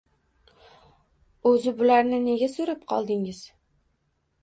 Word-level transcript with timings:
O`zi, 1.51 1.75
bularni 1.83 2.23
nega 2.25 2.51
so`rab 2.57 2.83
qoldingiz 2.95 3.47